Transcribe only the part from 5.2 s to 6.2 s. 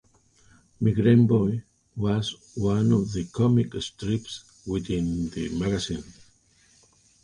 the magazine.